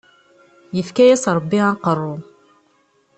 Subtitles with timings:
[0.77, 2.13] Yefka-yas rebbi aqerru.